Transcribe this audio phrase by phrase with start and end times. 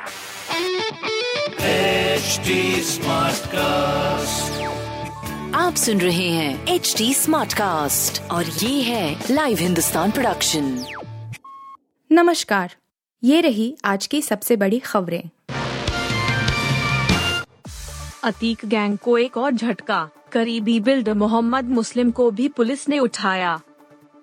[0.00, 0.06] HD
[2.84, 3.50] Smartcast.
[5.54, 10.84] आप सुन रहे हैं एच डी स्मार्ट कास्ट और ये है लाइव हिंदुस्तान प्रोडक्शन
[12.12, 12.76] नमस्कार।
[13.24, 15.30] ये रही आज की सबसे बड़ी खबरें।
[18.24, 23.60] अतीक गैंग को एक और झटका। करीबी बिल्ड मोहम्मद मुस्लिम को भी पुलिस ने उठाया।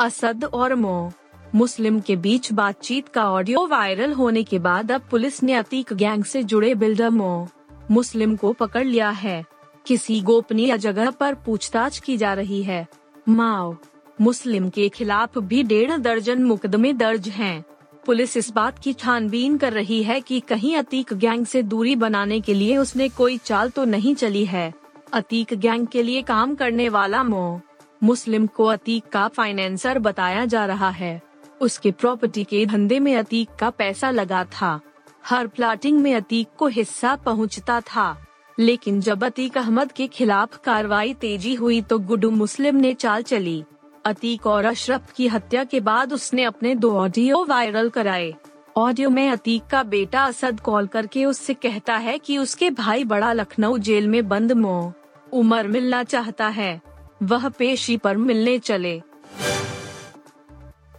[0.00, 1.12] असद और मो
[1.54, 6.24] मुस्लिम के बीच बातचीत का ऑडियो वायरल होने के बाद अब पुलिस ने अतीक गैंग
[6.24, 7.48] से जुड़े बिल्डर मो
[7.90, 9.44] मुस्लिम को पकड़ लिया है।
[9.86, 12.86] किसी गोपनीय जगह पर पूछताछ की जा रही है।
[13.28, 13.74] माओ,
[14.20, 17.64] मुस्लिम के खिलाफ भी डेढ़ दर्जन मुकदमे दर्ज हैं।
[18.06, 22.40] पुलिस इस बात की छानबीन कर रही है कि कहीं अतीक गैंग से दूरी बनाने
[22.40, 24.72] के लिए उसने कोई चाल तो नहीं चली है।
[25.12, 27.60] अतीक गैंग के लिए काम करने वाला मो,
[28.02, 31.31] मुस्लिम को अतीक का फाइनेंसर बताया जा रहा है।
[31.62, 34.80] उसके प्रॉपर्टी के धंधे में अतीक का पैसा लगा था।
[35.26, 38.26] हर प्लाटिंग में अतीक को हिस्सा पहुँचता था।
[38.58, 43.64] लेकिन जब अतीक अहमद के खिलाफ कार्रवाई तेज़ी हुई तो गुडू मुस्लिम ने चाल चली।
[44.04, 48.34] अतीक और अशरफ की हत्या के बाद उसने अपने दो ऑडियो वायरल कराए।
[48.76, 53.32] ऑडियो में अतीक का बेटा असद कॉल करके उससे कहता है कि उसके भाई बड़ा
[53.32, 54.92] लखनऊ जेल में बंद मो।
[55.32, 56.82] उमर मिलना चाहता है।
[57.22, 59.02] वह पेशी पर मिलने चले।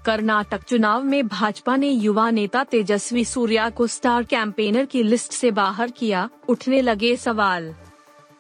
[0.05, 5.51] कर्नाटक चुनाव में भाजपा ने युवा नेता तेजस्वी सूर्या को स्टार कैंपेनर की लिस्ट से
[5.51, 7.73] बाहर किया, उठने लगे सवाल।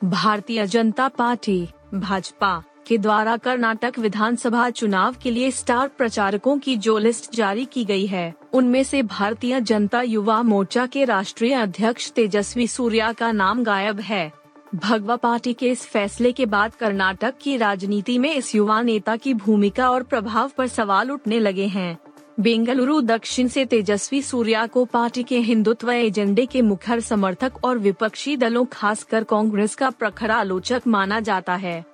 [0.03, 6.97] भारतीय जनता पार्टी, भाजपा, के द्वारा कर्नाटक विधानसभा चुनाव के लिए स्टार प्रचारकों की जो
[6.97, 12.67] लिस्ट जारी की गई है, उनमें से भारतीय जनता युवा मोर्चा के राष्ट्रीय अध्यक्ष तेजस्वी
[12.67, 14.42] सूर्या का नाम गायब है।
[14.75, 19.33] भगवा पार्टी के इस फैसले के बाद कर्नाटक की राजनीति में इस युवा नेता की
[19.33, 21.97] भूमिका और प्रभाव पर सवाल उठने लगे हैं।
[22.39, 28.37] बेंगलुरु दक्षिण से तेजस्वी सूर्या को पार्टी के हिंदुत्व एजेंडे के मुखर समर्थक और विपक्षी
[28.37, 31.85] दलों, खासकर कांग्रेस का प्रखर आलोचक माना जाता है।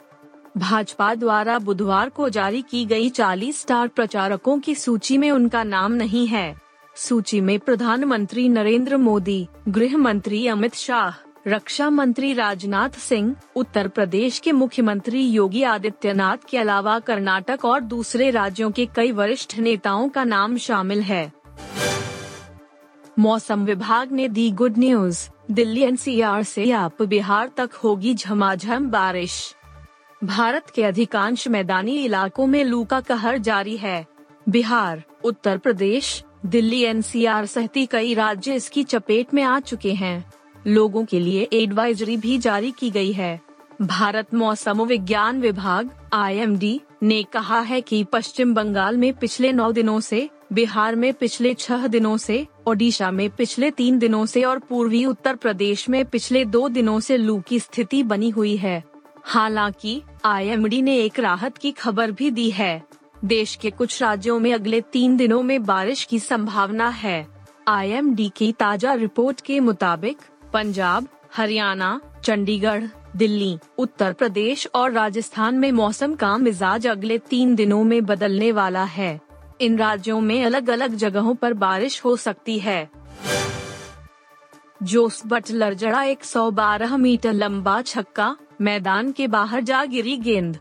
[0.57, 5.91] भाजपा द्वारा बुधवार को जारी की गई 40 स्टार प्रचारकों की सूची में उनका नाम
[5.91, 6.56] नहीं है।
[6.96, 14.39] सूची में प्रधानमंत्री नरेंद्र मोदी, गृह मंत्री अमित शाह रक्षा मंत्री राजनाथ सिंह, उत्तर प्रदेश
[14.39, 20.23] के मुख्यमंत्री योगी आदित्यनाथ के अलावा कर्नाटक और दूसरे राज्यों के कई वरिष्ठ नेताओं का
[20.23, 21.31] नाम शामिल है।
[23.19, 29.55] मौसम विभाग ने दी गुड न्यूज़। दिल्ली एनसीआर से आप बिहार तक होगी झमाझम बारिश।
[30.23, 34.07] भारत के अधिकांश मैदानी इलाकों में लू का कहर जारी है।
[34.49, 40.31] बिहार, उत्तर प्रदेश, दिल्ली एनसीआर सहित कई राज्य इसकी चपेट में आ चुके हैं।
[40.68, 43.42] लोगों के लिए एडवाइजरी भी जारी की गई है।
[43.81, 50.00] भारत मौसम विज्ञान विभाग आईएमडी ने कहा है कि पश्चिम बंगाल में पिछले नौ दिनों
[50.00, 55.06] से, बिहार में पिछले छह दिनों से, ओडिशा में पिछले तीन दिनों से और पूर्वी
[55.06, 58.84] उत्तर प्रदेश में पिछले दो दिनों से लू की स्थिति बनी हुई है।
[59.24, 62.84] हालाँकि आईएमडी ने एक राहत की खबर भी दी है।
[63.26, 67.28] देश के कुछ राज्यों में अगले तीन दिनों में बारिश की संभावना है।
[67.68, 70.18] आईएमडी की ताज़ा रिपोर्ट के मुताबिक
[70.53, 72.83] पंजाब, हरियाणा, चंडीगढ़,
[73.15, 78.83] दिल्ली, उत्तर प्रदेश और राजस्थान में मौसम का मिजाज अगले तीन दिनों में बदलने वाला
[78.83, 79.19] है।
[79.61, 82.89] इन राज्यों में अलग अलग जगहों पर बारिश हो सकती है।
[84.83, 90.57] जोस बटलर जड़ा 112 मीटर लंबा छक्का मैदान के बाहर जा गिरी गेंद।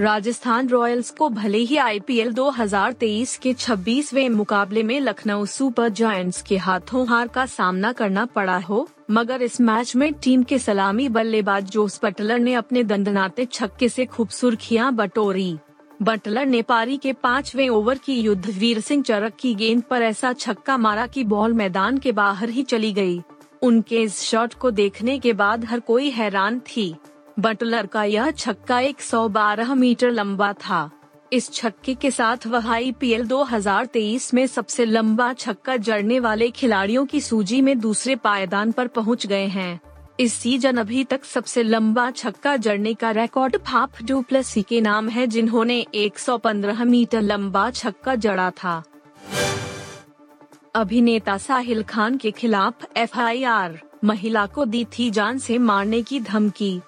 [0.00, 6.56] राजस्थान रॉयल्स को भले ही आईपीएल 2023 के 26वें मुकाबले में लखनऊ सुपर जायंट्स के
[6.56, 11.70] हाथों हार का सामना करना पड़ा हो मगर इस मैच में टीम के सलामी बल्लेबाज
[11.70, 15.58] जोस बटलर ने अपने दंदनाते छक्के से खूब सुर्खियाँ बटोरी।
[16.02, 20.32] बटलर ने पारी के पाँचवें ओवर की युद्ध वीर सिंह चरक की गेंद पर ऐसा
[20.32, 23.20] छक्का मारा कि बॉल मैदान के बाहर ही चली गई।
[23.62, 26.94] उनके इस शॉट को देखने के बाद हर कोई हैरान थी।
[27.38, 30.90] बटलर का यह छक्का 112 मीटर लंबा था।
[31.32, 37.06] इस छक्के के साथ वह आई पी 2023 में सबसे लंबा छक्का जड़ने वाले खिलाड़ियों
[37.06, 39.80] की सूची में दूसरे पायदान पर पहुँच गए हैं।
[40.20, 45.26] इस सीज़न अभी तक सबसे लंबा छक्का जड़ने का रिकॉर्ड फाफ डुप्लेसी के नाम है,
[45.26, 48.82] जिन्होंने 115 मीटर लंबा छक्का जड़ा था।
[50.74, 56.80] अभिनेता साहिल खान के खिलाफ एफआईआर, महिला को दी थी जान से मारने की धमकी।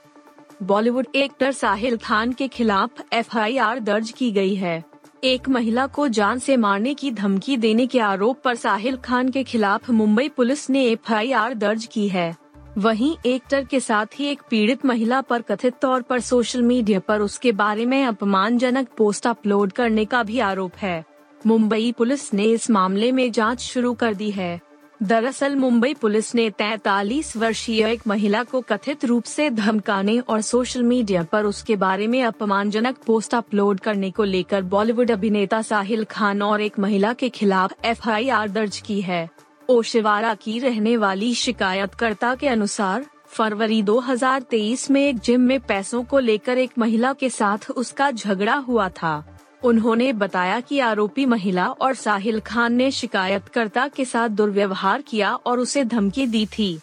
[0.62, 4.84] बॉलीवुड एक्टर साहिल खान के खिलाफ एफआईआर दर्ज की गई है।
[5.24, 9.44] एक महिला को जान से मारने की धमकी देने के आरोप पर साहिल खान के
[9.44, 12.36] खिलाफ मुंबई पुलिस ने एफआईआर दर्ज की है।
[12.78, 17.20] वहीं एक्टर के साथ ही एक पीड़ित महिला पर कथित तौर पर सोशल मीडिया पर
[17.20, 21.04] उसके बारे में अपमानजनक पोस्ट अपलोड करने का भी आरोप है।
[21.46, 24.60] मुंबई पुलिस ने इस मामले में जाँच शुरू कर दी है।
[25.04, 30.82] दरअसल मुंबई पुलिस ने 43 वर्षीय एक महिला को कथित रूप से धमकाने और सोशल
[30.82, 36.42] मीडिया पर उसके बारे में अपमानजनक पोस्ट अपलोड करने को लेकर बॉलीवुड अभिनेता साहिल खान
[36.42, 39.28] और एक महिला के खिलाफ एफआईआर दर्ज की है।
[39.68, 46.18] ओशिवारा की रहने वाली शिकायतकर्ता के अनुसार, फरवरी 2023 में एक जिम में पैसों को
[46.18, 49.33] लेकर एक महिला के साथ उसका झगड़ा हुआ था।
[49.64, 55.58] उन्होंने बताया कि आरोपी महिला और साहिल खान ने शिकायतकर्ता के साथ दुर्व्यवहार किया और
[55.58, 56.81] उसे धमकी दी थी।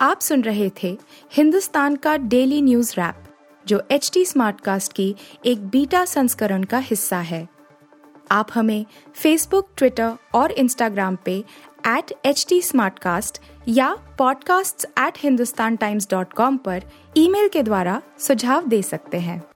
[0.00, 0.98] आप सुन रहे थे
[1.32, 3.24] हिंदुस्तान का डेली न्यूज़ रैप,
[3.66, 5.16] जो एच टी स्मार्टकास्ट की
[5.46, 7.48] एक बीटा संस्करण का हिस्सा है।
[8.30, 11.44] आप हमें फेसबुक ट्विटर और इंस्टाग्राम पे
[11.88, 12.62] एट एच टी
[13.68, 16.82] या podcasts@hindustantimes.com पर
[17.16, 19.55] ईमेल के द्वारा सुझाव दे सकते हैं।